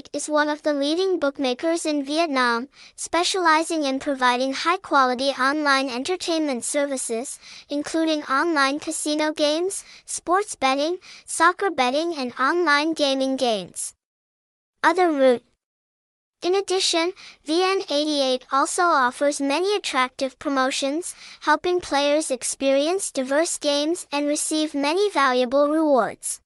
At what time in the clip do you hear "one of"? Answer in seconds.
0.30-0.62